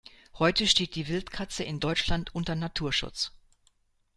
Heute 0.39 0.65
steht 0.65 0.95
die 0.95 1.07
Wildkatze 1.09 1.63
in 1.63 1.79
Deutschland 1.79 2.33
unter 2.33 2.55
Naturschutz. 2.55 3.31